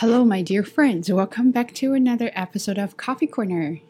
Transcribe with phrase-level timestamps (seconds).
[0.00, 1.12] Hello, my dear friends.
[1.12, 3.80] Welcome back to another episode of Coffee Corner.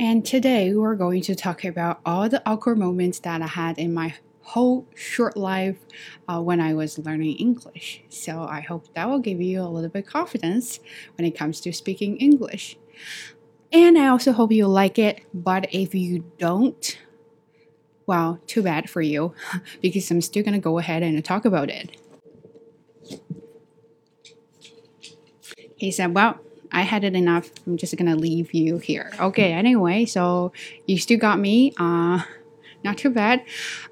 [0.00, 3.94] And today we're going to talk about all the awkward moments that I had in
[3.94, 5.78] my whole short life
[6.26, 8.02] uh, when I was learning English.
[8.08, 10.80] So I hope that will give you a little bit confidence
[11.16, 12.76] when it comes to speaking English.
[13.70, 15.20] And I also hope you like it.
[15.32, 16.98] But if you don't,
[18.10, 19.32] well, too bad for you,
[19.80, 21.96] because I'm still gonna go ahead and talk about it.
[25.76, 26.40] He said, Well,
[26.72, 27.52] I had it enough.
[27.68, 29.12] I'm just gonna leave you here.
[29.20, 30.50] Okay, anyway, so
[30.86, 31.72] you still got me.
[31.78, 32.24] Uh,
[32.82, 33.44] not too bad.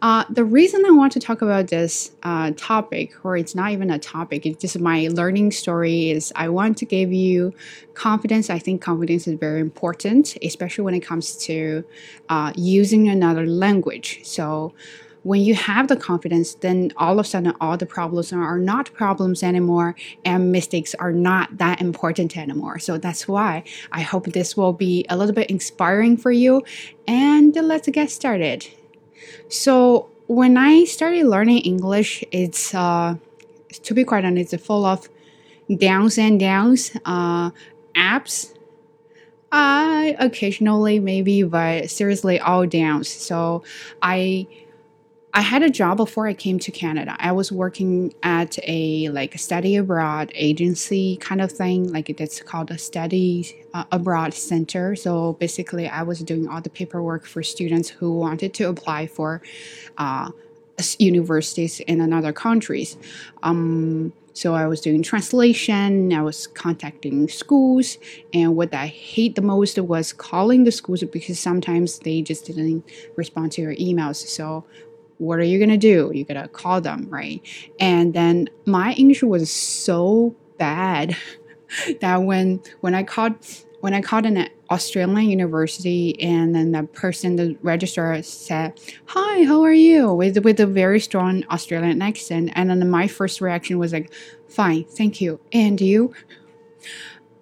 [0.02, 3.90] Uh, the reason I want to talk about this uh, topic, or it's not even
[3.90, 7.52] a topic, it's just my learning story, is I want to give you
[7.94, 8.50] confidence.
[8.50, 11.84] I think confidence is very important, especially when it comes to
[12.28, 14.20] uh, using another language.
[14.24, 14.74] So,
[15.24, 18.92] when you have the confidence, then all of a sudden all the problems are not
[18.94, 22.78] problems anymore and mistakes are not that important anymore.
[22.78, 26.62] So that's why I hope this will be a little bit inspiring for you.
[27.06, 28.68] And let's get started.
[29.48, 33.16] So when I started learning English, it's uh,
[33.82, 35.08] to be quite honest, it's full of
[35.74, 37.50] downs and downs, uh,
[37.94, 38.54] apps.
[39.50, 43.08] I occasionally maybe, but seriously all downs.
[43.08, 43.62] So
[44.02, 44.46] I
[45.34, 47.14] I had a job before I came to Canada.
[47.18, 52.70] I was working at a like study abroad agency kind of thing, like it's called
[52.70, 54.96] a study uh, abroad center.
[54.96, 59.42] So basically, I was doing all the paperwork for students who wanted to apply for
[59.98, 60.30] uh,
[60.98, 62.96] universities in another countries.
[63.42, 67.98] Um, so I was doing translation, I was contacting schools,
[68.32, 72.84] and what I hate the most was calling the schools because sometimes they just didn't
[73.16, 74.16] respond to your emails.
[74.16, 74.64] So
[75.18, 76.10] what are you gonna do?
[76.14, 77.40] You're gonna call them, right?
[77.78, 81.16] And then my English was so bad
[82.00, 83.34] that when when I called
[83.80, 89.62] when I called an Australian university and then the person, the registrar said, Hi, how
[89.62, 90.12] are you?
[90.12, 92.50] with with a very strong Australian accent.
[92.54, 94.12] And then my first reaction was like,
[94.48, 95.40] Fine, thank you.
[95.52, 96.12] And you?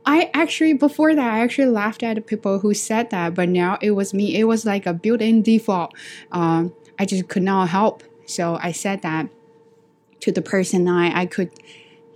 [0.04, 3.92] I actually before that I actually laughed at people who said that, but now it
[3.92, 4.38] was me.
[4.38, 5.94] It was like a built-in default.
[6.30, 8.02] Um, I just could not help.
[8.26, 9.28] So I said that
[10.20, 11.50] to the person I, I could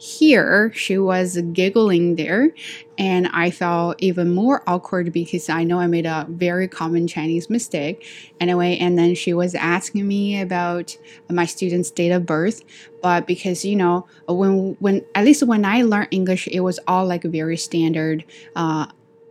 [0.01, 0.73] hear.
[0.75, 2.51] She was giggling there,
[2.97, 7.51] and I felt even more awkward because I know I made a very common Chinese
[7.51, 8.07] mistake.
[8.41, 10.97] Anyway, and then she was asking me about
[11.29, 12.63] my student's date of birth,
[13.03, 17.07] but because you know when when at least when I learned English, it was all
[17.07, 18.25] like very standard.
[18.57, 18.87] Uh,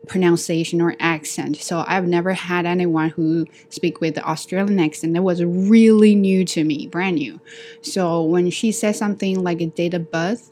[0.10, 1.56] pronunciation or accent.
[1.58, 5.14] So I've never had anyone who speak with the Australian accent.
[5.14, 7.40] That was really new to me, brand new.
[7.82, 10.52] So when she said something like a date of birth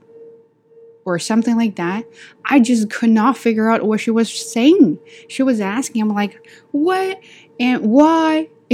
[1.03, 2.05] or something like that,
[2.45, 4.99] I just could not figure out what she was saying.
[5.27, 7.19] She was asking, I'm like, what
[7.59, 8.49] and why?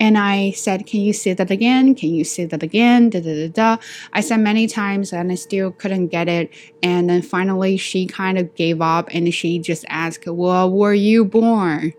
[0.00, 1.94] And I said, Can you say that again?
[1.94, 3.10] Can you say that again?
[3.10, 3.82] Da, da, da, da.
[4.12, 6.50] I said many times and I still couldn't get it.
[6.82, 11.24] And then finally she kind of gave up and she just asked, Well, were you
[11.24, 11.92] born?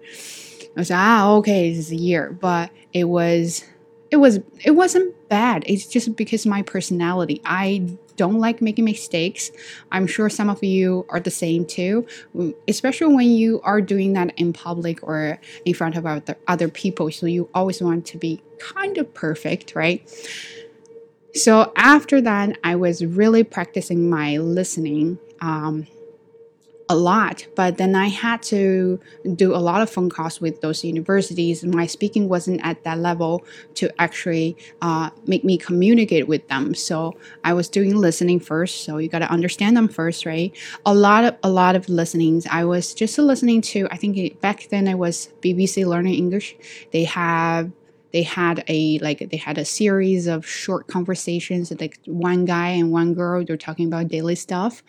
[0.75, 2.31] I was like, ah, okay, it's a year.
[2.39, 3.63] But it was
[4.11, 5.63] it was it wasn't bad.
[5.67, 7.41] It's just because my personality.
[7.45, 9.51] I don't like making mistakes.
[9.91, 12.07] I'm sure some of you are the same too,
[12.67, 17.11] especially when you are doing that in public or in front of other, other people.
[17.11, 20.07] So you always want to be kind of perfect, right?
[21.33, 25.19] So after that, I was really practicing my listening.
[25.41, 25.87] Um,
[26.87, 28.99] a lot, but then I had to
[29.35, 31.63] do a lot of phone calls with those universities.
[31.63, 33.43] My speaking wasn't at that level
[33.75, 36.75] to actually uh, make me communicate with them.
[36.75, 38.83] So I was doing listening first.
[38.83, 40.55] So you got to understand them first, right?
[40.85, 42.45] A lot of a lot of listenings.
[42.51, 43.87] I was just listening to.
[43.89, 46.55] I think back then I was BBC Learning English.
[46.91, 47.71] They have
[48.13, 52.89] they had a like they had a series of short conversations like one guy and
[52.89, 54.81] one girl they're talking about daily stuff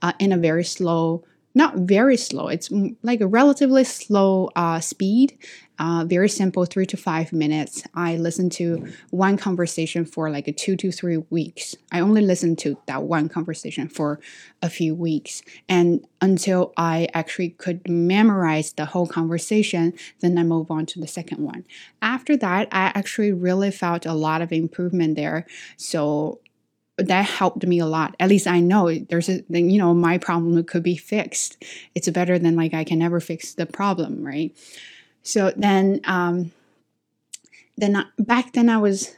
[0.00, 1.22] uh, in a very slow
[1.54, 2.48] not very slow.
[2.48, 2.70] It's
[3.02, 5.36] like a relatively slow uh, speed,
[5.80, 7.82] uh, very simple, three to five minutes.
[7.94, 11.74] I listen to one conversation for like a two to three weeks.
[11.90, 14.20] I only listen to that one conversation for
[14.62, 15.42] a few weeks.
[15.68, 21.08] And until I actually could memorize the whole conversation, then I move on to the
[21.08, 21.64] second one.
[22.02, 25.46] After that, I actually really felt a lot of improvement there.
[25.76, 26.40] So
[27.02, 28.14] that helped me a lot.
[28.20, 31.62] At least I know there's a, you know, my problem could be fixed.
[31.94, 34.56] It's better than like I can never fix the problem, right?
[35.22, 36.52] So then, um,
[37.76, 39.14] then I, back then I was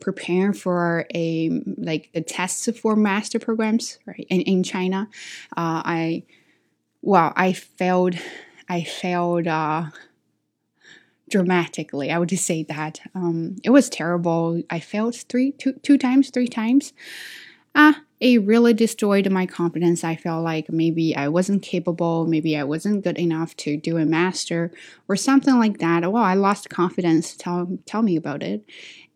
[0.00, 5.08] preparing for a like the tests for master programs right in, in China.
[5.56, 6.22] Uh, I
[7.02, 8.16] well I failed
[8.68, 9.86] I failed uh,
[11.28, 12.10] dramatically.
[12.10, 14.62] I would just say that um, it was terrible.
[14.70, 16.92] I failed three two two times three times.
[17.74, 20.04] Ah, it really destroyed my confidence.
[20.04, 24.06] I felt like maybe I wasn't capable, maybe I wasn't good enough to do a
[24.06, 24.70] master
[25.08, 26.10] or something like that.
[26.10, 27.36] Well, I lost confidence.
[27.36, 28.64] Tell tell me about it.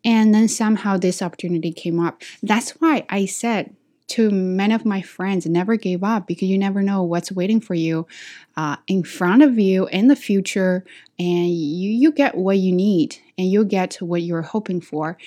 [0.05, 2.21] And then somehow this opportunity came up.
[2.41, 3.75] That's why I said
[4.09, 7.73] to many of my friends, never give up because you never know what's waiting for
[7.73, 8.07] you
[8.57, 10.83] uh, in front of you in the future.
[11.17, 15.17] And you, you get what you need and you get what you're hoping for.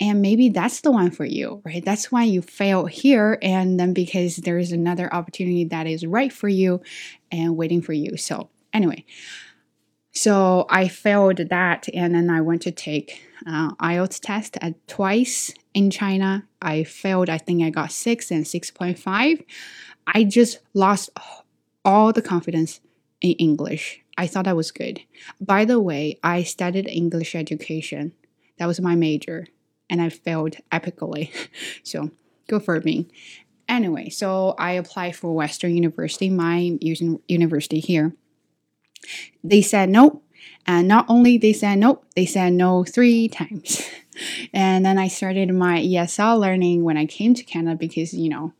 [0.00, 1.84] And maybe that's the one for you, right?
[1.84, 3.38] That's why you fail here.
[3.40, 6.80] And then because there's another opportunity that is right for you
[7.30, 8.16] and waiting for you.
[8.16, 9.04] So, anyway,
[10.12, 11.88] so I failed that.
[11.92, 16.46] And then I went to take uh, IELTS test at twice in China.
[16.60, 17.30] I failed.
[17.30, 19.42] I think I got six and six point five.
[20.06, 21.10] I just lost
[21.84, 22.80] all the confidence
[23.20, 24.00] in English.
[24.18, 25.00] I thought I was good.
[25.40, 28.12] By the way, I studied English education.
[28.58, 29.46] That was my major,
[29.88, 31.30] and I failed epically.
[31.82, 32.10] so
[32.48, 33.08] go for me.
[33.68, 38.14] Anyway, so I applied for Western University, my university here.
[39.44, 40.22] They said no.
[40.66, 43.82] and not only they said no, they said no three times.
[44.52, 48.52] and then I started my ESL learning when I came to Canada because, you know,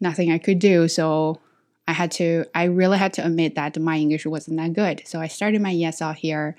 [0.00, 0.88] nothing I could do.
[0.88, 1.40] So
[1.86, 5.02] I had to, I really had to admit that my English wasn't that good.
[5.06, 6.56] So I started my ESL here.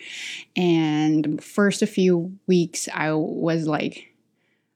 [0.55, 4.09] And first a few weeks, I was like,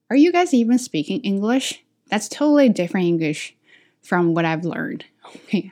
[0.09, 1.83] are you guys even speaking English?
[2.09, 3.55] That's totally different English
[4.01, 5.05] from what I've learned.
[5.47, 5.71] Okay.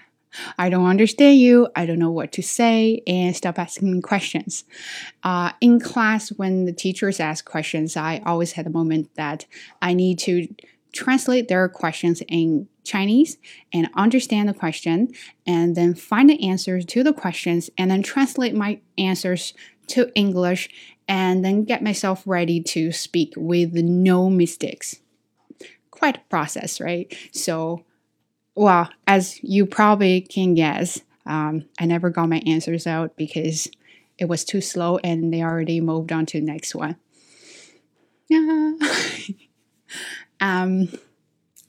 [0.57, 1.67] I don't understand you.
[1.75, 4.63] I don't know what to say, and stop asking me questions.
[5.23, 9.45] Uh, in class, when the teachers ask questions, I always had the moment that
[9.81, 10.47] I need to
[10.91, 13.37] translate their questions in Chinese
[13.73, 15.09] and understand the question,
[15.47, 19.53] and then find the answers to the questions, and then translate my answers
[19.87, 20.69] to English,
[21.07, 24.99] and then get myself ready to speak with no mistakes.
[25.91, 27.15] Quite a process, right?
[27.31, 27.85] So
[28.55, 33.67] well, as you probably can guess, um, I never got my answers out because
[34.17, 36.97] it was too slow and they already moved on to the next one.
[38.29, 38.73] Yeah.
[40.41, 40.89] um,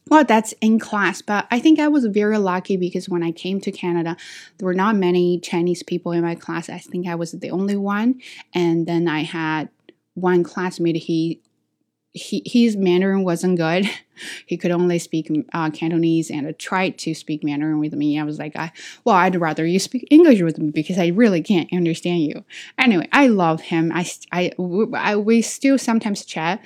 [0.09, 3.61] well, that's in class, but I think I was very lucky because when I came
[3.63, 4.17] to Canada,
[4.59, 6.69] there were not many Chinese people in my class.
[6.69, 8.21] I think I was the only one.
[8.55, 9.71] And then I had
[10.13, 11.41] one classmate, he
[12.15, 13.91] he, his Mandarin wasn't good.
[14.47, 18.17] He could only speak uh, Cantonese and I tried to speak Mandarin with me.
[18.17, 18.71] I was like, I,
[19.03, 22.45] well, I'd rather you speak English with me because I really can't understand you.
[22.79, 23.91] Anyway, I love him.
[23.93, 24.53] I, I,
[24.95, 26.65] I we still sometimes chat.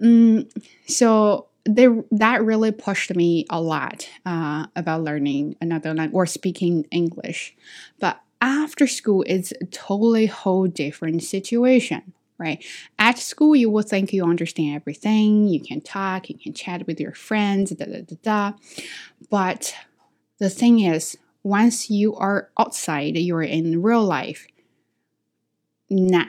[0.00, 0.50] Mm,
[0.86, 6.86] so they, that really pushed me a lot uh, about learning another language or speaking
[6.90, 7.54] English.
[8.00, 12.64] But after school, it's a totally whole different situation right?
[12.98, 17.00] At school, you will think you understand everything, you can talk, you can chat with
[17.00, 18.52] your friends, da da da da.
[19.30, 19.74] But
[20.38, 24.46] the thing is, once you are outside, you're in real life,
[25.90, 26.26] nah.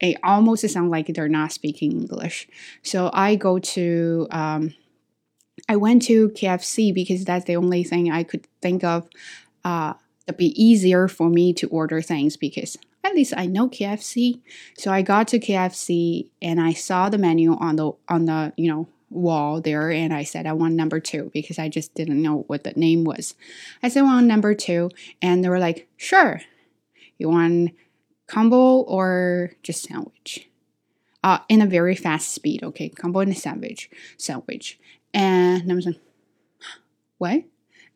[0.00, 2.48] It almost sounds like they're not speaking English.
[2.82, 4.74] So I go to, um,
[5.68, 9.08] I went to KFC because that's the only thing I could think of
[9.64, 9.94] uh,
[10.26, 14.40] that'd be easier for me to order things because at least I know KFC.
[14.78, 18.70] So I got to KFC and I saw the menu on the on the, you
[18.70, 22.44] know, wall there and I said I want number 2 because I just didn't know
[22.46, 23.34] what the name was.
[23.82, 24.90] I said I want number 2
[25.20, 26.40] and they were like, "Sure.
[27.18, 27.72] You want
[28.26, 30.48] combo or just sandwich?"
[31.24, 34.80] Uh, in a very fast speed, okay, combo and a sandwich, sandwich,
[35.14, 36.00] and I was like,
[37.18, 37.44] "What?"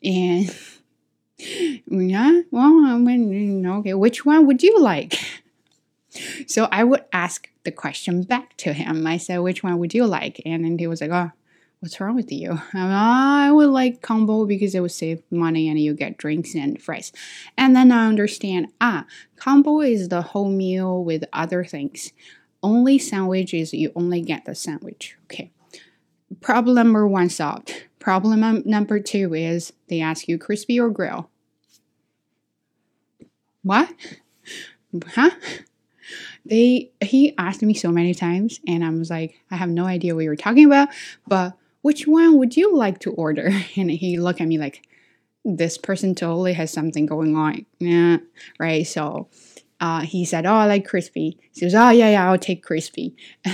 [0.02, 0.54] And
[1.38, 5.14] yeah, well, I okay, which one would you like?
[6.46, 9.06] So I would ask the question back to him.
[9.06, 10.40] I said, which one would you like?
[10.46, 11.30] And then he was like, oh,
[11.80, 12.58] what's wrong with you?
[12.74, 17.12] I would like combo because it would save money and you get drinks and fries.
[17.56, 19.04] And then I understand, ah,
[19.36, 22.12] combo is the whole meal with other things.
[22.62, 25.16] Only sandwich is you only get the sandwich.
[25.24, 25.50] Okay.
[26.40, 27.84] Problem number one solved.
[27.98, 31.30] Problem number two is they ask you crispy or grill.
[33.62, 33.92] What?
[35.08, 35.30] Huh?
[36.44, 40.14] They he asked me so many times and I was like, I have no idea
[40.14, 40.88] what you're talking about,
[41.26, 43.50] but which one would you like to order?
[43.76, 44.86] And he looked at me like,
[45.44, 47.66] this person totally has something going on.
[47.78, 48.18] Yeah,
[48.58, 48.86] right.
[48.86, 49.28] So
[49.80, 51.38] uh, he said, Oh, I like crispy.
[51.52, 53.14] He says, Oh, yeah, yeah, I'll take crispy.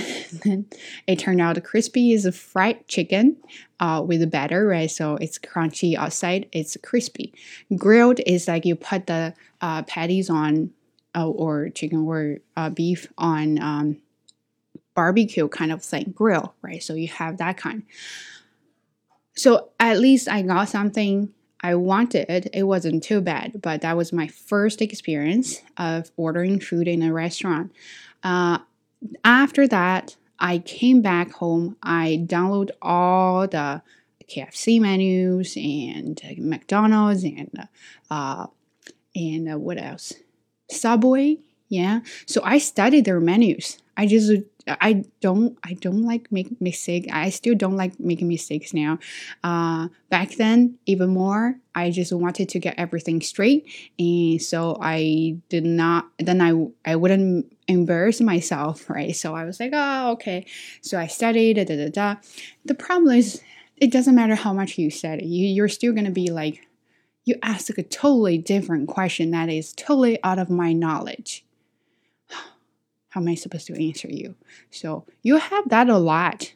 [0.43, 0.67] then
[1.05, 3.37] it turned out crispy is a fried chicken
[3.79, 4.89] uh, with a batter, right?
[4.89, 7.33] So it's crunchy outside, it's crispy.
[7.75, 10.71] Grilled is like you put the uh, patties on,
[11.15, 13.97] uh, or chicken or uh, beef on um,
[14.95, 16.81] barbecue kind of thing, grill, right?
[16.81, 17.83] So you have that kind.
[19.35, 21.33] So at least I got something
[21.63, 22.49] I wanted.
[22.53, 27.13] It wasn't too bad, but that was my first experience of ordering food in a
[27.13, 27.71] restaurant.
[28.21, 28.59] Uh,
[29.23, 31.77] after that, I came back home.
[31.81, 33.81] I downloaded all the
[34.29, 37.67] KFC menus and uh, McDonald's and
[38.09, 38.47] uh,
[39.15, 40.13] and uh, what else?
[40.69, 41.37] Subway.
[41.69, 42.01] Yeah.
[42.25, 43.77] So I studied their menus.
[43.95, 47.09] I just I don't I don't like make mistake.
[47.11, 48.99] I still don't like making mistakes now.
[49.43, 53.67] Uh, back then, even more, I just wanted to get everything straight,
[53.99, 56.07] and so I did not.
[56.17, 56.53] Then I
[56.89, 59.15] I wouldn't embarrass myself, right?
[59.15, 60.45] So I was like, oh, okay.
[60.81, 61.55] So I studied.
[61.55, 62.15] Da, da, da, da.
[62.65, 63.41] The problem is,
[63.77, 65.25] it doesn't matter how much you study.
[65.25, 66.65] You you're still gonna be like,
[67.25, 71.45] you ask a totally different question that is totally out of my knowledge
[73.13, 74.33] how am I supposed to answer you?
[74.71, 76.53] So you have that a lot.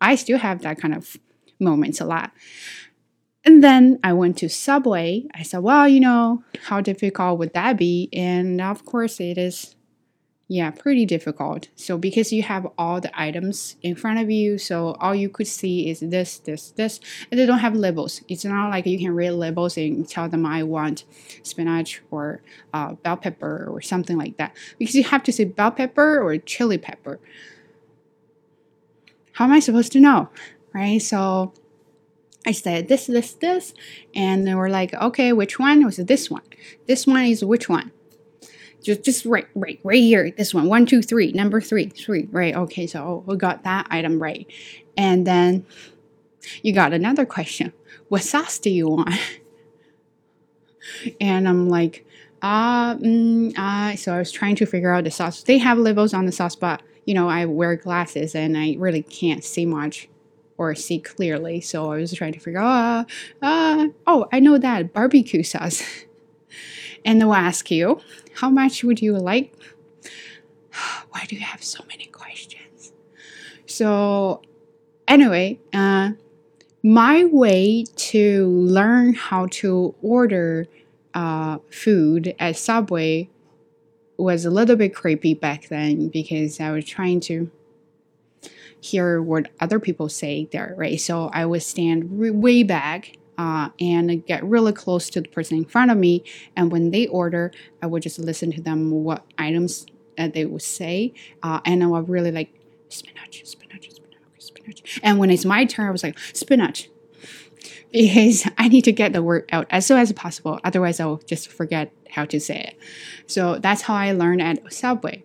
[0.00, 1.16] I still have that kind of
[1.60, 2.32] moments a lot.
[3.44, 5.24] And then I went to Subway.
[5.34, 8.08] I said, well, you know, how difficult would that be?
[8.12, 9.76] And of course, it is
[10.52, 11.68] yeah, pretty difficult.
[11.76, 15.46] So because you have all the items in front of you, so all you could
[15.46, 18.20] see is this, this, this, and they don't have labels.
[18.28, 21.04] It's not like you can read labels and tell them I want
[21.42, 22.42] spinach or
[22.74, 24.54] uh, bell pepper or something like that.
[24.78, 27.18] Because you have to say bell pepper or chili pepper.
[29.32, 30.28] How am I supposed to know,
[30.74, 31.00] right?
[31.00, 31.54] So
[32.46, 33.72] I said this, this, this,
[34.14, 35.82] and they were like, okay, which one?
[35.82, 36.42] Was this one?
[36.86, 37.90] This one is which one?
[38.82, 40.30] Just just right right right here.
[40.36, 40.68] This one.
[40.68, 41.32] One two three.
[41.32, 41.86] Number three.
[41.86, 42.28] Three.
[42.30, 42.54] Right.
[42.54, 42.86] Okay.
[42.86, 44.46] So we got that item right.
[44.96, 45.66] And then
[46.62, 47.72] you got another question.
[48.08, 49.14] What sauce do you want?
[51.20, 52.04] And i'm like
[52.42, 55.44] uh, mm, uh so i was trying to figure out the sauce.
[55.44, 59.02] They have labels on the sauce but you know i wear glasses and i really
[59.02, 60.08] can't see much
[60.58, 61.60] or see clearly.
[61.60, 63.06] So i was trying to figure out
[63.42, 65.82] uh, uh oh i know that barbecue sauce
[67.04, 68.00] and they'll ask you,
[68.36, 69.54] How much would you like?
[71.10, 72.92] Why do you have so many questions?
[73.66, 74.42] So,
[75.06, 76.12] anyway, uh,
[76.82, 80.66] my way to learn how to order
[81.14, 83.28] uh, food at Subway
[84.16, 87.50] was a little bit creepy back then because I was trying to
[88.80, 91.00] hear what other people say there, right?
[91.00, 95.64] So I would stand way back uh, and get really close to the person in
[95.64, 96.24] front of me.
[96.56, 97.50] And when they order,
[97.82, 99.86] I would just listen to them what items
[100.18, 102.52] uh, they would say, uh, and I would really like
[102.88, 105.00] spinach, spinach, spinach, spinach.
[105.02, 106.88] And when it's my turn, I was like spinach.
[107.92, 110.58] Because I need to get the word out as soon as possible.
[110.64, 112.78] Otherwise, I'll just forget how to say it.
[113.26, 115.24] So that's how I learned at Subway.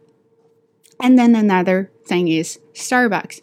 [1.01, 3.41] And then another thing is Starbucks.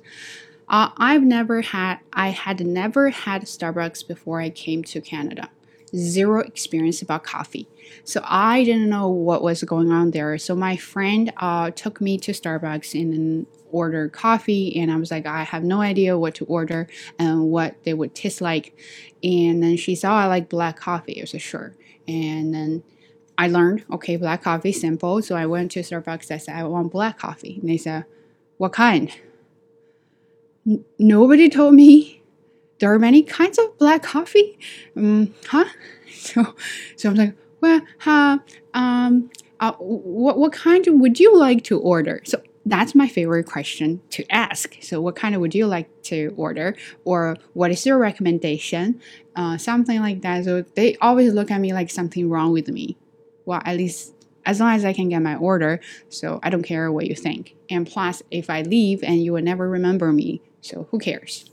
[0.75, 5.49] Uh, I've never had, I had never had Starbucks before I came to Canada.
[5.95, 7.69] Zero experience about coffee.
[8.03, 10.37] So I didn't know what was going on there.
[10.37, 14.77] So my friend uh, took me to Starbucks and ordered coffee.
[14.81, 16.89] And I was like, I have no idea what to order
[17.21, 18.77] and what they would taste like.
[19.23, 21.21] And then she saw I like black coffee.
[21.21, 21.73] I was like, sure.
[22.09, 22.83] And then
[23.39, 25.23] I learned, okay, black coffee, simple.
[25.23, 26.33] So I went to Starbucks.
[26.33, 27.59] I said, I want black coffee.
[27.61, 28.07] And they said,
[28.57, 29.15] what kind?
[30.99, 32.23] Nobody told me
[32.79, 34.59] there are many kinds of black coffee.
[34.97, 35.65] Um, huh?
[36.25, 36.55] So,
[36.97, 37.83] so I'm like, well,
[38.73, 39.31] um,
[39.61, 42.23] uh, what what kind would you like to order?
[42.25, 44.77] So that's my favorite question to ask.
[44.81, 49.01] So, what kind of would you like to order, or what is your recommendation?
[49.37, 50.45] Uh, something like that.
[50.45, 52.97] So they always look at me like something wrong with me.
[53.45, 54.15] Well, at least
[54.47, 55.81] as long as I can get my order.
[56.09, 57.55] So I don't care what you think.
[57.71, 61.45] And plus, if I leave and you will never remember me, so who cares?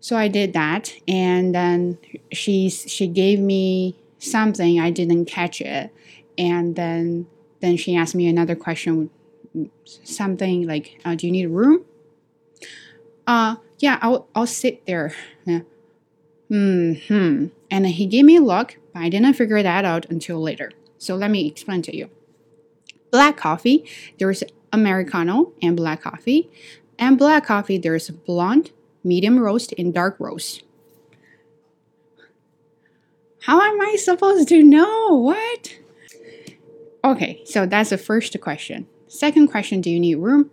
[0.00, 1.98] So I did that, and then
[2.30, 5.90] she she gave me something I didn't catch it,
[6.36, 7.26] and then
[7.60, 9.10] then she asked me another question,
[10.04, 11.84] something like, uh, "Do you need a room?"
[13.26, 15.14] Uh, yeah, I'll I'll sit there.
[15.46, 15.60] Yeah.
[16.48, 17.46] Hmm.
[17.70, 20.72] And he gave me a look, but I didn't figure that out until later.
[20.98, 22.10] So let me explain to you.
[23.10, 23.84] Black coffee,
[24.18, 26.50] there's Americano and black coffee.
[26.98, 28.72] And black coffee, there's blonde,
[29.04, 30.62] medium roast, and dark roast.
[33.42, 35.14] How am I supposed to know?
[35.14, 35.78] What?
[37.04, 38.86] Okay, so that's the first question.
[39.06, 40.50] Second question Do you need room?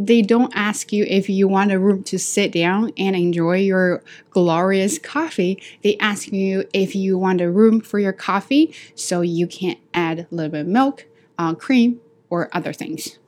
[0.00, 4.02] they don't ask you if you want a room to sit down and enjoy your
[4.30, 5.62] glorious coffee.
[5.82, 10.20] They ask you if you want a room for your coffee so you can add
[10.20, 11.06] a little bit of milk,
[11.38, 12.00] uh, cream,
[12.30, 13.18] or other things.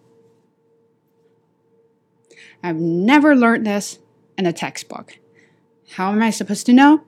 [2.63, 3.99] I've never learned this
[4.39, 5.19] in a textbook.
[5.93, 7.03] How am I supposed to know?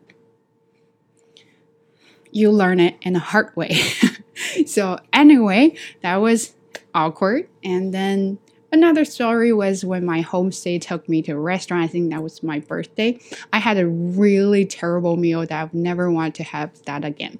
[2.30, 3.78] You learn it in a hard way.
[4.66, 6.54] so, anyway, that was
[6.94, 7.49] awkward.
[7.62, 8.38] And then
[8.75, 11.84] Another story was when my homestay took me to a restaurant.
[11.84, 13.20] I think that was my birthday.
[13.52, 17.38] I had a really terrible meal that I've never want to have that again.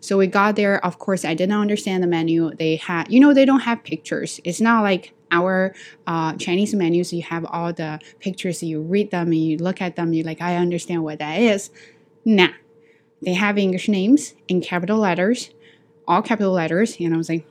[0.00, 0.84] So we got there.
[0.84, 2.54] Of course, I didn't understand the menu.
[2.54, 4.38] They had, you know, they don't have pictures.
[4.44, 5.74] It's not like our
[6.06, 7.12] uh, Chinese menus.
[7.12, 8.62] You have all the pictures.
[8.62, 10.12] You read them and you look at them.
[10.12, 11.70] You're like, I understand what that is.
[12.24, 12.48] Nah,
[13.22, 15.50] they have English names in capital letters,
[16.06, 16.96] all capital letters.
[17.00, 17.46] And I was like,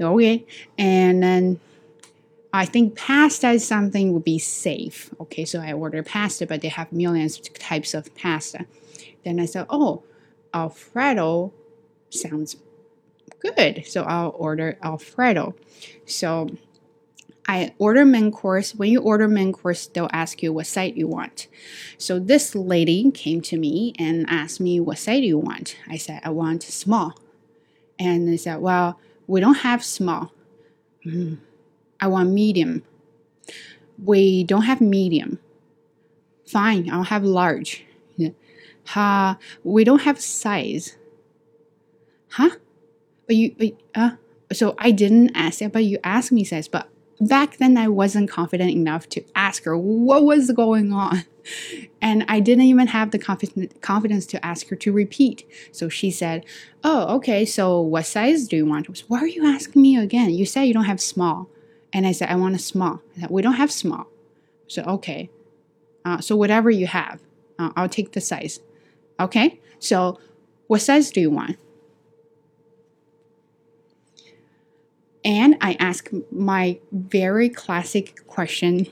[0.00, 0.46] okay.
[0.78, 1.60] And then
[2.52, 5.12] I think pasta is something would be safe.
[5.20, 8.66] Okay, so I ordered pasta, but they have millions of types of pasta.
[9.24, 10.04] Then I said, oh,
[10.54, 11.52] Alfredo
[12.08, 12.56] sounds
[13.52, 13.86] good.
[13.86, 15.54] So I'll order Alfredo.
[16.04, 16.48] So
[17.48, 18.74] I order main course.
[18.74, 21.46] When you order main course, they'll ask you what side you want.
[21.98, 25.76] So this lady came to me and asked me what side you want.
[25.88, 27.14] I said I want small,
[27.98, 30.32] and they said, well, we don't have small.
[31.04, 31.38] Mm.
[32.00, 32.82] I want medium.
[34.02, 35.38] We don't have medium.
[36.46, 37.84] Fine, I'll have large.
[38.88, 40.96] Ha, uh, we don't have size.
[42.30, 42.50] Huh?
[43.26, 44.10] But you, but, uh,
[44.52, 46.68] so I didn't ask it, but you asked me size.
[46.68, 46.88] But
[47.20, 51.24] back then I wasn't confident enough to ask her what was going on.
[52.02, 55.48] And I didn't even have the confidence to ask her to repeat.
[55.70, 56.44] So she said,
[56.82, 58.88] Oh, okay, so what size do you want?
[59.06, 60.30] Why are you asking me again?
[60.30, 61.48] You said you don't have small.
[61.92, 63.00] And I said, I want a small.
[63.18, 64.06] Said, we don't have small.
[64.66, 65.30] So, okay.
[66.04, 67.20] Uh, so, whatever you have,
[67.58, 68.60] uh, I'll take the size.
[69.18, 69.60] Okay.
[69.78, 70.18] So,
[70.66, 71.58] what size do you want?
[75.26, 78.86] And I ask my very classic question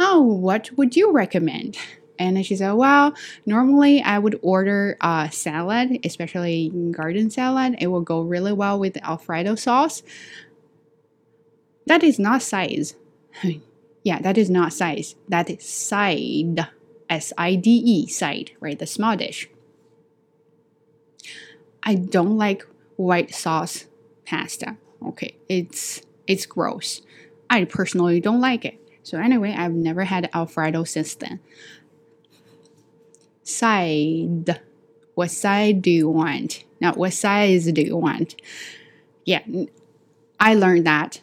[0.00, 1.78] Oh, what would you recommend?
[2.18, 3.14] And she said, Well,
[3.46, 7.76] normally I would order a salad, especially garden salad.
[7.78, 10.02] It will go really well with Alfredo sauce.
[11.86, 12.96] That is not size.
[14.02, 15.14] yeah, that is not size.
[15.28, 16.66] That is side.
[17.08, 18.76] S I D E, side, right?
[18.76, 19.48] The small dish.
[21.84, 23.86] I don't like white sauce
[24.26, 24.78] pasta.
[25.04, 27.02] Okay, it's it's gross.
[27.48, 28.80] I personally don't like it.
[29.02, 31.40] So anyway, I've never had Alfredo since then.
[33.42, 34.60] Side.
[35.14, 36.64] What side do you want?
[36.80, 38.34] Not what size do you want?
[39.24, 39.42] Yeah,
[40.38, 41.20] I learned that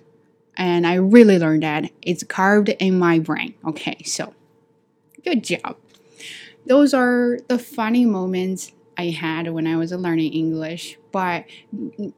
[0.57, 1.91] and I really learned that.
[2.01, 3.55] It's carved in my brain.
[3.65, 4.33] Okay, so
[5.23, 5.77] good job.
[6.65, 10.97] Those are the funny moments I had when I was learning English.
[11.11, 11.45] But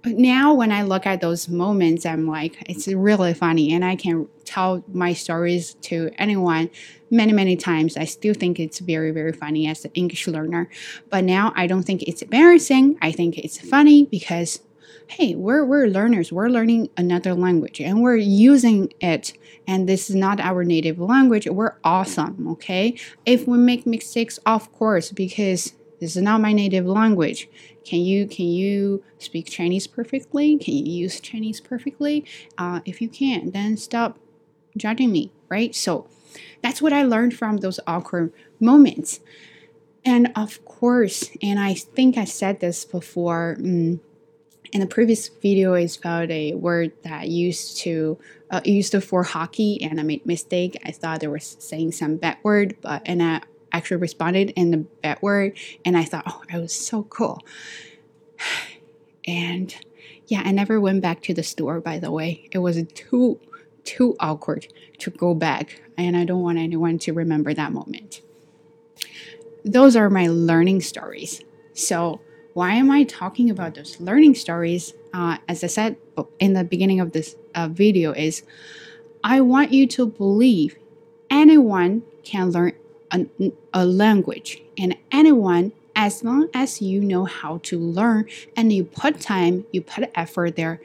[0.06, 4.28] now, when I look at those moments, I'm like, it's really funny, and I can
[4.46, 6.70] tell my stories to anyone
[7.12, 7.98] many, many times.
[7.98, 10.70] I still think it's very, very funny as an English learner.
[11.10, 12.98] But now I don't think it's embarrassing.
[13.02, 14.62] I think it's funny because
[15.08, 19.34] hey, we're, we're learners, we're learning another language and we're using it.
[19.68, 21.48] And this is not our native language.
[21.48, 22.98] We're awesome, okay?
[23.26, 27.50] If we make mistakes, of course, because this is not my native language.
[27.84, 30.58] Can you can you speak Chinese perfectly?
[30.58, 32.26] Can you use Chinese perfectly?
[32.58, 34.20] Uh, if you can't, then stop
[34.76, 35.74] judging me, right?
[35.74, 36.08] So
[36.62, 39.20] that's what I learned from those awkward moments.
[40.04, 43.58] And of course, and I think I said this before.
[43.60, 44.02] Um,
[44.74, 48.18] in the previous video is found a word that used to
[48.52, 50.78] uh, used for hockey and I made mistake.
[50.84, 53.42] I thought they were saying some bad word, but and I
[53.76, 57.42] actually responded in the bad word and I thought, oh, it was so cool.
[59.28, 59.76] And
[60.28, 62.48] yeah, I never went back to the store by the way.
[62.52, 63.40] It was too
[63.84, 64.68] too awkward
[65.00, 68.22] to go back and I don't want anyone to remember that moment.
[69.64, 71.42] Those are my learning stories.
[71.74, 72.22] So
[72.54, 74.94] why am I talking about those learning stories?
[75.14, 75.98] Uh, as I said
[76.40, 78.44] in the beginning of this uh, video, is
[79.24, 80.78] I want you to believe
[81.30, 82.74] anyone can learn
[83.12, 83.26] a,
[83.74, 89.20] a language, and anyone, as long as you know how to learn and you put
[89.20, 90.82] time, you put effort there,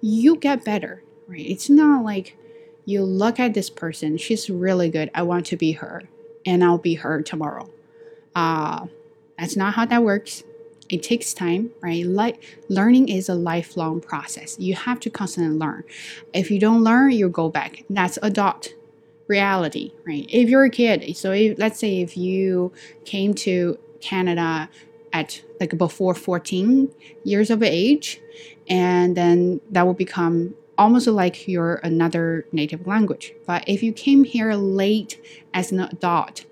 [0.00, 1.44] you get better, right?
[1.46, 2.36] It's not like
[2.84, 6.02] you look at this person, she's really good, I want to be her,
[6.44, 7.70] and I'll be her tomorrow.
[8.34, 8.86] Uh,
[9.38, 10.44] that's not how that works
[10.92, 12.04] it takes time, right?
[12.04, 14.58] Like learning is a lifelong process.
[14.58, 15.84] You have to constantly learn.
[16.34, 17.84] If you don't learn, you go back.
[17.88, 18.74] That's adult
[19.28, 20.26] reality, right?
[20.28, 22.72] If you're a kid, so if, let's say if you
[23.04, 24.68] came to Canada
[25.12, 26.90] at like before 14
[27.24, 28.20] years of age,
[28.68, 33.32] and then that will become almost like your another native language.
[33.46, 35.20] But if you came here late
[35.52, 36.44] as an adult,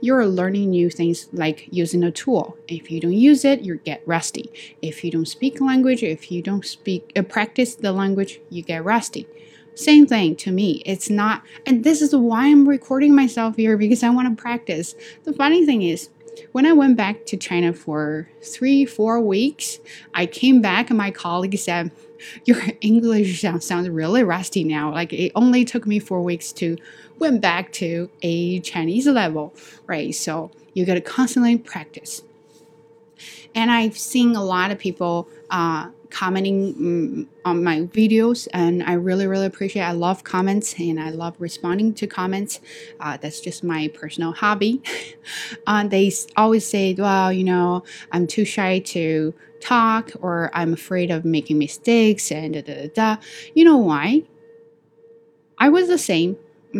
[0.00, 2.56] you're learning new things like using a tool.
[2.68, 4.52] If you don't use it, you get rusty.
[4.82, 8.84] If you don't speak language, if you don't speak uh, practice the language, you get
[8.84, 9.26] rusty.
[9.74, 10.82] Same thing to me.
[10.86, 14.94] It's not, and this is why I'm recording myself here because I want to practice.
[15.24, 16.10] The funny thing is,
[16.52, 19.78] when I went back to China for three, four weeks,
[20.14, 21.90] I came back and my colleague said,
[22.44, 24.92] Your English sounds really rusty now.
[24.92, 26.76] Like it only took me four weeks to
[27.18, 29.54] went back to a Chinese level,
[29.86, 30.14] right?
[30.14, 32.22] So you got to constantly practice.
[33.54, 38.92] And I've seen a lot of people uh, commenting um, on my videos, and I
[38.92, 39.82] really, really appreciate.
[39.82, 42.60] I love comments, and I love responding to comments.
[43.00, 44.80] Uh, that's just my personal hobby.
[45.66, 51.10] uh, they always say, "Well, you know, I'm too shy to talk, or I'm afraid
[51.10, 52.88] of making mistakes," and da da da.
[52.94, 53.22] da.
[53.54, 54.22] You know why?
[55.58, 56.36] I was the same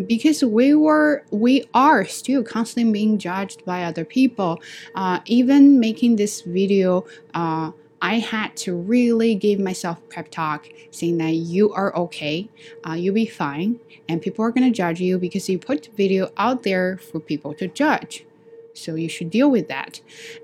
[0.07, 4.61] because we were we are still constantly being judged by other people
[4.95, 7.71] uh, even making this video uh,
[8.05, 12.51] I had to really give myself prep talk saying that you are okay,
[12.87, 16.65] uh, you'll be fine, and people are gonna judge you because you put video out
[16.65, 18.27] there for people to judge.
[18.75, 20.03] So you should deal with that.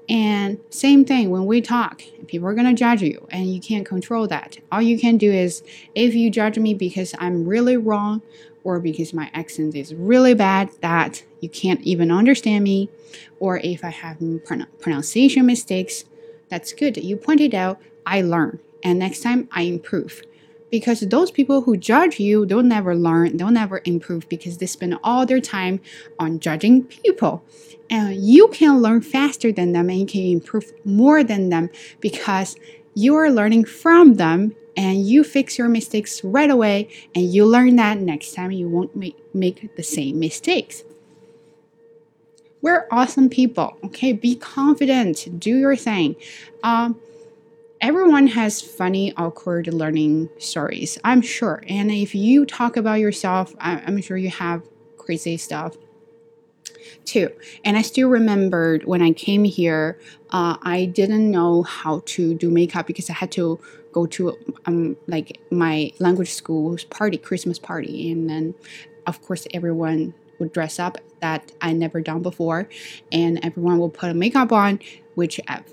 [0.09, 4.27] And same thing when we talk, people are gonna judge you, and you can't control
[4.29, 4.57] that.
[4.73, 5.63] All you can do is
[5.95, 8.23] if you judge me because I'm really wrong
[8.65, 12.89] or because my accent is really bad that you can't even understand me,
[13.39, 14.17] or if I have
[14.81, 16.05] pronunciation mistakes,
[16.51, 16.97] that's good.
[16.97, 20.23] You pointed out, I learn, and next time I improve.
[20.71, 24.99] Because those people who judge you, they'll never learn, they'll never improve because they spend
[25.03, 25.81] all their time
[26.19, 27.43] on judging people.
[27.89, 32.57] And you can learn faster than them and you can improve more than them because
[32.95, 37.77] you are learning from them and you fix your mistakes right away and you learn
[37.77, 40.85] that next time you won't make, make the same mistakes.
[42.63, 44.13] We're awesome people, okay?
[44.13, 46.17] Be confident, do your thing.
[46.63, 47.01] Um,
[47.81, 51.63] everyone has funny, awkward learning stories, I'm sure.
[51.67, 54.63] And if you talk about yourself, I'm sure you have
[54.99, 55.77] crazy stuff
[57.05, 57.31] too.
[57.65, 59.99] And I still remembered when I came here,
[60.31, 63.59] uh, I didn't know how to do makeup because I had to
[63.93, 68.55] go to um, like my language school's party, Christmas party, and then
[69.07, 72.69] of course everyone would dress up that I never done before,
[73.13, 74.81] and everyone will put a makeup on,
[75.15, 75.73] which I've,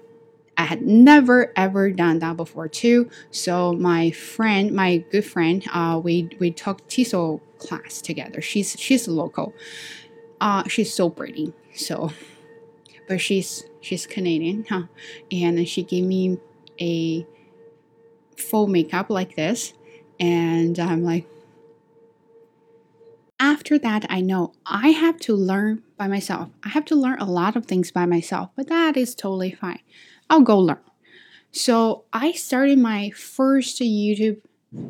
[0.58, 3.10] I had never ever done that before too.
[3.32, 8.42] So my friend, my good friend, uh, we we took TESOL class together.
[8.42, 9.54] She's she's local.
[10.40, 11.54] Uh, she's so pretty.
[11.74, 12.12] So,
[13.08, 14.84] but she's she's Canadian, huh?
[15.32, 16.38] And she gave me
[16.80, 17.26] a
[18.36, 19.74] full makeup like this,
[20.20, 21.26] and I'm like,
[23.40, 26.50] after that, I know I have to learn by myself.
[26.64, 29.80] I have to learn a lot of things by myself, but that is totally fine.
[30.30, 30.80] I'll go learn.
[31.52, 34.42] So I started my first YouTube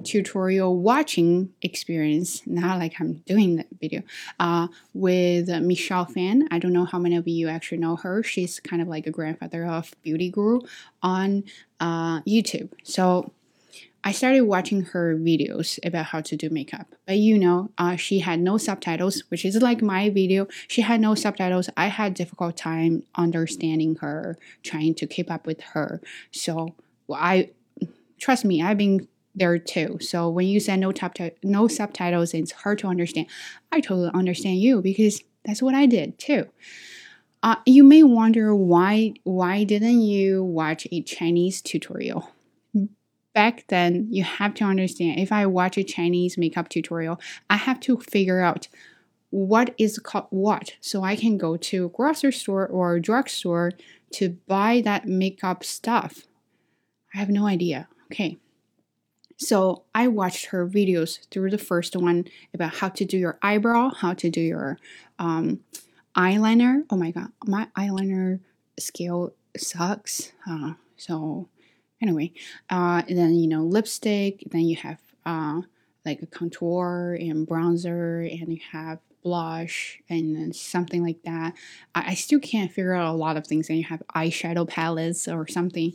[0.04, 4.02] tutorial watching experience, not like I'm doing the video,
[4.40, 6.48] uh, with Michelle Phan.
[6.50, 8.24] I don't know how many of you actually know her.
[8.24, 10.62] She's kind of like a grandfather of Beauty Guru
[11.02, 11.44] on
[11.80, 12.70] uh, YouTube.
[12.84, 13.32] So
[14.08, 16.96] I started watching her videos about how to do makeup.
[17.06, 20.48] But you know, uh, she had no subtitles, which is like my video.
[20.70, 21.70] She had no subtitles.
[21.76, 26.00] I had difficult time understanding her, trying to keep up with her.
[26.32, 26.74] So
[27.13, 27.50] I
[28.17, 29.98] trust me, I've been there too.
[30.00, 30.93] So when you said no
[31.43, 33.28] no subtitles, it's hard to understand.
[33.74, 36.48] I totally understand you because that's what I did too.
[37.43, 42.32] Uh, you may wonder why why didn't you watch a Chinese tutorial?
[43.38, 47.21] Back then you have to understand if I watch a Chinese makeup tutorial,
[47.52, 48.67] I have to figure out
[49.30, 50.73] what is called what.
[50.82, 53.73] So I can go to grocery store or drugstore
[54.13, 56.26] to buy that makeup stuff.
[57.13, 57.88] I have no idea.
[58.12, 58.38] Okay.
[59.38, 63.91] So I watched her videos through the first one about how to do your eyebrow,
[63.93, 64.80] how to do your
[65.19, 65.60] um,
[66.15, 66.86] eyeliner.
[66.89, 68.39] Oh my god, my eyeliner
[68.80, 70.32] scale sucks.
[70.50, 71.50] Uh, so
[72.02, 72.32] anyway
[72.70, 75.62] uh, then you know lipstick then you have uh,
[76.06, 81.54] like a contour and bronzer and you have blush and something like that.
[81.94, 83.68] I, I still can't figure out a lot of things.
[83.68, 85.94] And you have eyeshadow palettes or something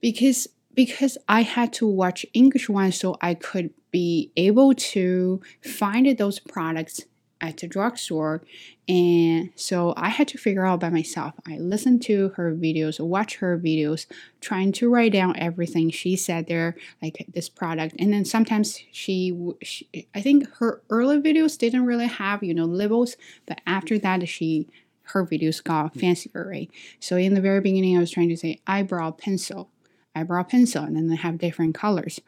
[0.00, 6.16] because because I had to watch English ones so I could be able to find
[6.18, 7.04] those products
[7.48, 8.42] at the drugstore.
[8.88, 11.34] And so I had to figure out by myself.
[11.46, 14.06] I listened to her videos, watch her videos,
[14.40, 17.94] trying to write down everything she said there, like this product.
[17.98, 22.66] And then sometimes she, she I think her early videos didn't really have, you know,
[22.66, 24.68] labels, but after that, she
[25.08, 26.00] her videos got hmm.
[26.00, 26.70] fancier, right?
[27.00, 29.70] So in the very beginning, I was trying to say eyebrow pencil,
[30.14, 32.20] eyebrow pencil, and then they have different colors.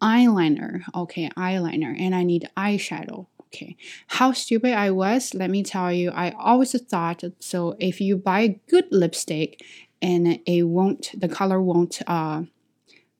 [0.00, 5.92] Eyeliner, okay, eyeliner, and I need eyeshadow, Okay, how stupid I was, let me tell
[5.92, 6.10] you.
[6.10, 9.60] I always thought so if you buy a good lipstick
[10.00, 12.42] and it won't, the color won't uh,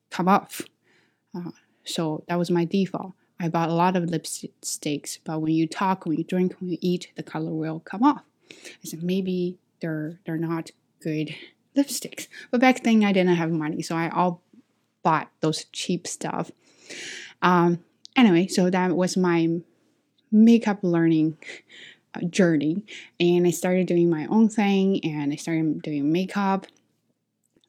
[0.09, 0.61] come off.
[1.35, 1.51] Uh,
[1.83, 3.13] so that was my default.
[3.41, 6.77] I bought a lot of lipsticks, but when you talk, when you drink, when you
[6.79, 8.23] eat, the color will come off.
[8.51, 11.35] I said maybe they're they're not good
[11.75, 12.27] lipsticks.
[12.51, 14.41] But back then I didn't have money, so I all
[15.03, 16.51] bought those cheap stuff.
[17.41, 17.83] Um,
[18.15, 19.61] anyway, so that was my
[20.31, 21.37] makeup learning
[22.13, 22.83] uh, journey
[23.19, 26.67] and I started doing my own thing and I started doing makeup,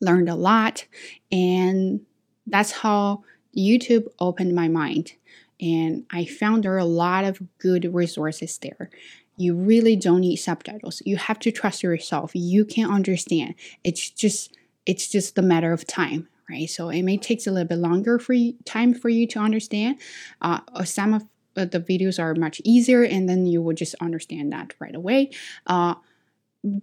[0.00, 0.86] learned a lot,
[1.30, 2.00] and
[2.46, 3.24] that's how
[3.56, 5.12] YouTube opened my mind.
[5.60, 8.90] And I found there are a lot of good resources there.
[9.36, 11.02] You really don't need subtitles.
[11.06, 12.32] You have to trust yourself.
[12.34, 13.54] You can understand.
[13.84, 16.68] It's just it's just a matter of time right?
[16.68, 19.98] So it may take a little bit longer for you, time for you to understand.
[20.40, 21.24] Uh, some of
[21.56, 25.30] uh, the videos are much easier and then you will just understand that right away.
[25.66, 25.94] Uh,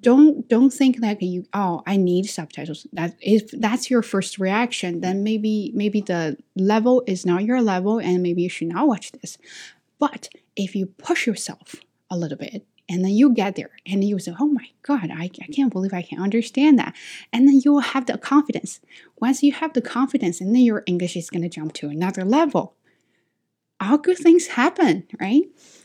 [0.02, 2.86] don't don't think that you oh i need subtitles.
[2.92, 7.98] That if that's your first reaction then maybe maybe the level is not your level
[7.98, 9.38] and maybe you should not watch this.
[9.98, 11.76] But if you push yourself
[12.10, 15.30] a little bit and then you get there and you say oh my god I,
[15.42, 16.94] I can't believe i can understand that
[17.32, 18.82] and then you will have the confidence.
[19.22, 22.26] Once you have the confidence and then your english is going to jump to another
[22.26, 22.76] level
[23.80, 25.44] all good things happen, right?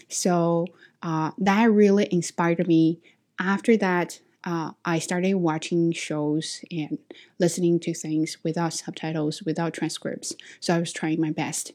[0.09, 0.67] So
[1.03, 3.01] uh, that really inspired me.
[3.39, 6.99] After that, uh, I started watching shows and
[7.39, 10.35] listening to things without subtitles, without transcripts.
[10.61, 11.73] So I was trying my best.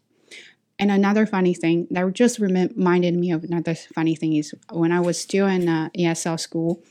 [0.78, 5.02] And another funny thing that just reminded me of another funny thing is when I
[5.02, 6.82] was still in uh, ESL school,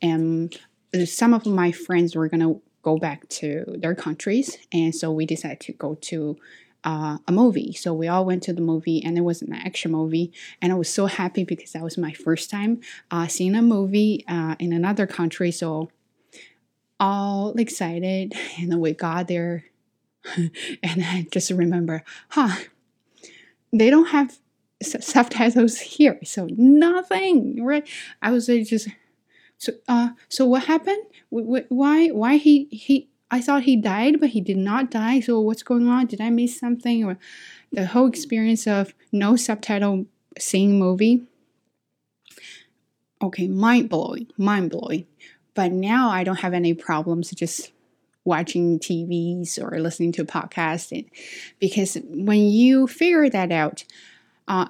[0.00, 0.56] and
[1.04, 5.58] some of my friends were gonna go back to their countries, and so we decided
[5.60, 6.36] to go to
[6.84, 7.72] uh, a movie.
[7.72, 10.32] So we all went to the movie, and it was an action movie.
[10.60, 14.24] And I was so happy because that was my first time uh, seeing a movie
[14.28, 15.50] uh, in another country.
[15.50, 15.90] So
[17.00, 19.64] all excited, and then we got there,
[20.36, 22.56] and I just remember, huh,
[23.72, 24.38] they don't have
[24.82, 27.88] subtitles here, so nothing, right?
[28.20, 28.88] I was just
[29.58, 34.42] so uh so what happened why why he he I thought he died, but he
[34.42, 35.20] did not die.
[35.20, 36.04] So what's going on?
[36.06, 37.02] Did I miss something?
[37.02, 37.18] Or
[37.72, 40.04] the whole experience of no subtitle
[40.38, 41.22] seeing movie.
[43.22, 45.06] Okay, mind blowing, mind blowing.
[45.54, 47.72] But now I don't have any problems just
[48.24, 51.08] watching TVs or listening to podcasts
[51.58, 53.84] because when you figure that out,
[54.46, 54.68] uh,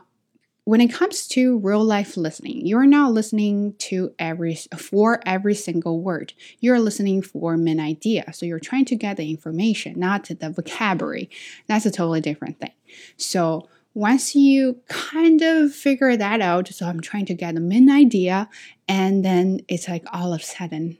[0.64, 6.01] when it comes to real life listening, you're not listening to every for every single
[6.01, 6.33] word.
[6.61, 8.33] You're listening for an idea.
[8.33, 11.31] So you're trying to get the information, not the vocabulary.
[11.66, 12.72] That's a totally different thing.
[13.16, 17.90] So once you kind of figure that out, so I'm trying to get a main
[17.90, 18.48] idea,
[18.88, 20.96] and then it's like all of a sudden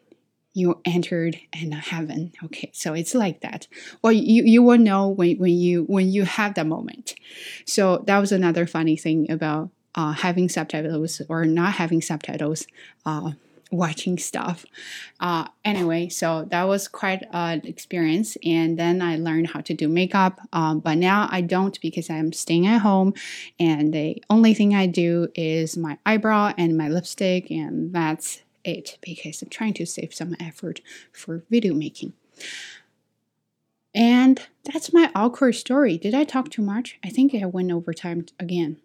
[0.55, 2.33] you entered in heaven.
[2.45, 3.67] Okay so it's like that.
[4.03, 7.15] Well you, you will know when, when you when you have that moment.
[7.67, 12.67] So that was another funny thing about uh, having subtitles or not having subtitles
[13.05, 13.33] uh,
[13.71, 14.67] watching stuff.
[15.21, 18.37] Uh, anyway so that was quite an experience.
[18.45, 20.39] And then i learned how to do makeup.
[20.53, 23.15] Um, but now i don't because i'm staying at home.
[23.59, 27.51] And the only thing i do is my eyebrow and my lipstick.
[27.51, 30.81] And that's it because I'm trying to save some effort
[31.13, 32.13] for video making.
[33.95, 35.99] And that's my awkward story.
[35.99, 36.99] Did I talk too much?
[37.05, 38.79] I think I went over time again.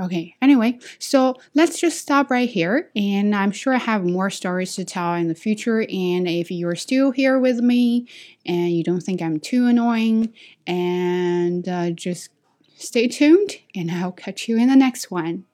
[0.00, 2.90] Okay, anyway, so let's just stop right here.
[2.96, 5.80] And I'm sure I have more stories to tell in the future.
[5.80, 8.08] And if you're still here with me
[8.46, 10.32] and you don't think I'm too annoying,
[10.66, 12.30] and uh, just
[12.76, 15.44] stay tuned, and I'll catch you in the next one.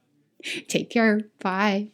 [0.69, 1.23] Take care.
[1.41, 1.89] Bye.